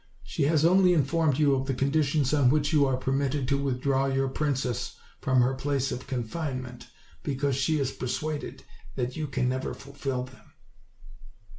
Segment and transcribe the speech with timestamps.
[0.23, 3.55] She has only in formed you of the conditions on which you are permitted to
[3.59, 6.87] withdraw your princess from her place of confinement,
[7.21, 8.63] because she is persuaded
[8.95, 10.53] that you can never fulfill them."